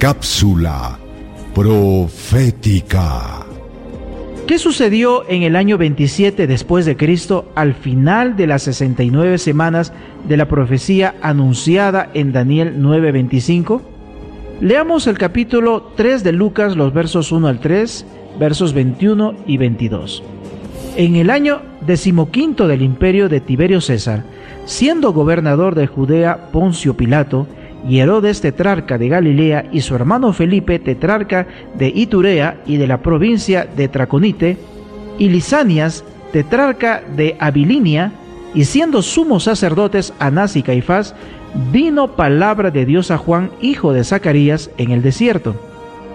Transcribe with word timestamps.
Cápsula 0.00 0.98
profética. 1.54 3.44
¿Qué 4.46 4.58
sucedió 4.58 5.28
en 5.28 5.42
el 5.42 5.56
año 5.56 5.76
27 5.76 6.46
después 6.46 6.86
de 6.86 6.96
Cristo 6.96 7.52
al 7.54 7.74
final 7.74 8.34
de 8.34 8.46
las 8.46 8.62
69 8.62 9.36
semanas 9.36 9.92
de 10.26 10.38
la 10.38 10.48
profecía 10.48 11.16
anunciada 11.20 12.08
en 12.14 12.32
Daniel 12.32 12.76
9:25? 12.78 13.82
Leamos 14.62 15.06
el 15.06 15.18
capítulo 15.18 15.92
3 15.96 16.24
de 16.24 16.32
Lucas, 16.32 16.76
los 16.76 16.94
versos 16.94 17.30
1 17.30 17.46
al 17.46 17.60
3, 17.60 18.06
versos 18.38 18.72
21 18.72 19.34
y 19.46 19.58
22. 19.58 20.22
En 20.96 21.16
el 21.16 21.28
año 21.28 21.60
decimoquinto 21.86 22.68
del 22.68 22.80
imperio 22.80 23.28
de 23.28 23.40
Tiberio 23.40 23.82
César, 23.82 24.24
siendo 24.64 25.12
gobernador 25.12 25.74
de 25.74 25.86
Judea 25.86 26.48
Poncio 26.52 26.96
Pilato, 26.96 27.46
y 27.88 27.98
Herodes 27.98 28.40
tetrarca 28.40 28.98
de 28.98 29.08
Galilea 29.08 29.66
y 29.72 29.80
su 29.80 29.94
hermano 29.94 30.32
Felipe 30.32 30.78
tetrarca 30.78 31.46
de 31.76 31.88
Iturea 31.88 32.60
y 32.66 32.76
de 32.76 32.86
la 32.86 32.98
provincia 32.98 33.66
de 33.76 33.88
Traconite, 33.88 34.56
y 35.18 35.28
Lisanias 35.28 36.04
tetrarca 36.32 37.02
de 37.16 37.36
Abilinia, 37.38 38.12
y 38.54 38.64
siendo 38.64 39.02
sumos 39.02 39.44
sacerdotes 39.44 40.12
Anás 40.18 40.56
y 40.56 40.62
Caifás, 40.62 41.14
vino 41.72 42.16
palabra 42.16 42.70
de 42.70 42.84
Dios 42.84 43.10
a 43.10 43.18
Juan, 43.18 43.50
hijo 43.60 43.92
de 43.92 44.04
Zacarías, 44.04 44.70
en 44.76 44.90
el 44.90 45.02
desierto. 45.02 45.54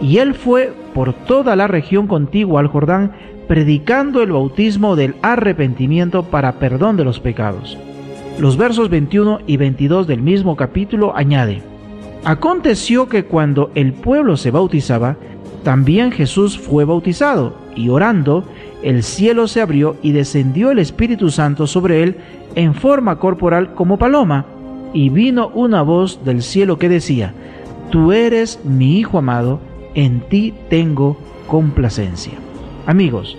Y 0.00 0.18
él 0.18 0.34
fue 0.34 0.72
por 0.94 1.12
toda 1.12 1.56
la 1.56 1.66
región 1.66 2.06
contigua 2.06 2.60
al 2.60 2.68
Jordán, 2.68 3.12
predicando 3.48 4.22
el 4.22 4.32
bautismo 4.32 4.96
del 4.96 5.14
arrepentimiento 5.22 6.24
para 6.24 6.52
perdón 6.52 6.96
de 6.96 7.04
los 7.04 7.20
pecados. 7.20 7.78
Los 8.38 8.56
versos 8.56 8.90
21 8.90 9.42
y 9.46 9.56
22 9.56 10.08
del 10.08 10.20
mismo 10.20 10.56
capítulo 10.56 11.16
añade, 11.16 11.62
Aconteció 12.24 13.08
que 13.08 13.24
cuando 13.24 13.70
el 13.76 13.92
pueblo 13.92 14.36
se 14.36 14.50
bautizaba, 14.50 15.16
también 15.62 16.10
Jesús 16.10 16.58
fue 16.58 16.84
bautizado, 16.84 17.54
y 17.76 17.90
orando, 17.90 18.44
el 18.82 19.04
cielo 19.04 19.46
se 19.46 19.60
abrió 19.60 19.96
y 20.02 20.10
descendió 20.10 20.72
el 20.72 20.80
Espíritu 20.80 21.30
Santo 21.30 21.68
sobre 21.68 22.02
él 22.02 22.16
en 22.56 22.74
forma 22.74 23.20
corporal 23.20 23.74
como 23.74 23.98
paloma, 23.98 24.46
y 24.92 25.10
vino 25.10 25.48
una 25.54 25.82
voz 25.82 26.24
del 26.24 26.42
cielo 26.42 26.76
que 26.78 26.88
decía, 26.88 27.32
Tú 27.90 28.10
eres 28.12 28.58
mi 28.64 28.98
Hijo 28.98 29.18
amado, 29.18 29.60
en 29.94 30.20
ti 30.28 30.54
tengo 30.68 31.16
complacencia. 31.46 32.32
Amigos, 32.86 33.36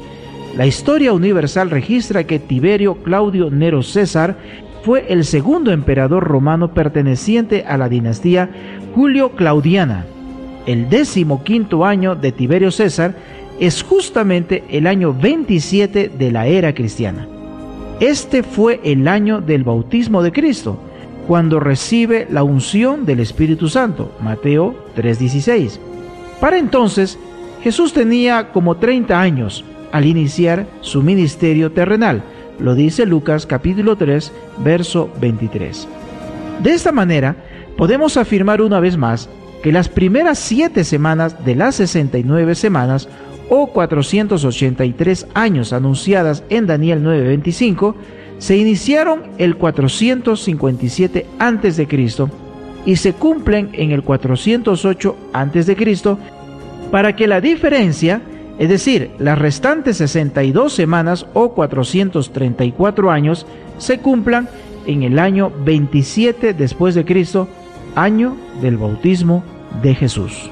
la 0.55 0.65
historia 0.65 1.11
universal 1.11 1.69
registra 1.69 2.23
que 2.23 2.39
Tiberio 2.39 2.95
Claudio 3.03 3.49
Nero 3.51 3.83
César 3.83 4.37
fue 4.85 5.07
el 5.09 5.25
segundo 5.25 5.71
emperador 5.71 6.23
romano 6.23 6.75
perteneciente 6.75 7.65
a 7.67 7.75
la 7.75 7.89
dinastía 7.89 8.51
Julio 8.93 9.31
Claudiana. 9.31 10.05
El 10.67 10.89
décimo 10.89 11.43
quinto 11.43 11.85
año 11.85 12.13
de 12.13 12.31
Tiberio 12.31 12.69
César 12.69 13.15
es 13.59 13.81
justamente 13.81 14.63
el 14.69 14.85
año 14.85 15.11
27 15.11 16.11
de 16.15 16.31
la 16.31 16.45
era 16.45 16.75
cristiana. 16.75 17.27
Este 17.99 18.43
fue 18.43 18.79
el 18.83 19.07
año 19.07 19.41
del 19.41 19.63
bautismo 19.63 20.21
de 20.21 20.31
Cristo, 20.31 20.77
cuando 21.27 21.59
recibe 21.59 22.27
la 22.29 22.43
unción 22.43 23.07
del 23.07 23.21
Espíritu 23.21 23.69
Santo, 23.69 24.11
Mateo 24.21 24.75
3:16. 24.95 25.79
Para 26.39 26.59
entonces, 26.59 27.17
Jesús 27.63 27.91
tenía 27.91 28.51
como 28.51 28.77
30 28.77 29.19
años 29.19 29.65
al 29.91 30.05
iniciar 30.05 30.67
su 30.81 31.01
ministerio 31.01 31.71
terrenal, 31.71 32.21
lo 32.59 32.75
dice 32.75 33.05
Lucas 33.05 33.45
capítulo 33.45 33.95
3, 33.95 34.31
verso 34.63 35.09
23. 35.19 35.87
De 36.63 36.73
esta 36.73 36.91
manera, 36.91 37.35
podemos 37.77 38.17
afirmar 38.17 38.61
una 38.61 38.79
vez 38.79 38.97
más 38.97 39.29
que 39.61 39.71
las 39.71 39.89
primeras 39.89 40.39
siete 40.39 40.83
semanas 40.83 41.43
de 41.43 41.55
las 41.55 41.75
69 41.75 42.55
semanas 42.55 43.09
o 43.49 43.67
483 43.67 45.27
años 45.33 45.73
anunciadas 45.73 46.43
en 46.49 46.67
Daniel 46.67 47.03
9:25 47.03 47.95
se 48.37 48.57
iniciaron 48.57 49.23
el 49.37 49.55
457 49.57 51.25
a.C. 51.39 51.87
y 52.85 52.95
se 52.97 53.13
cumplen 53.13 53.69
en 53.73 53.91
el 53.91 54.03
408 54.03 55.15
a.C. 55.33 56.17
para 56.91 57.15
que 57.15 57.27
la 57.27 57.41
diferencia 57.41 58.21
es 58.57 58.69
decir, 58.69 59.11
las 59.19 59.37
restantes 59.37 59.97
62 59.97 60.73
semanas 60.73 61.25
o 61.33 61.49
434 61.49 63.11
años 63.11 63.45
se 63.77 63.99
cumplan 63.99 64.47
en 64.85 65.03
el 65.03 65.19
año 65.19 65.51
27 65.63 66.53
después 66.53 66.95
de 66.95 67.03
Cristo, 67.03 67.49
año 67.95 68.37
del 68.61 68.77
bautismo 68.77 69.43
de 69.81 69.93
Jesús. 69.93 70.49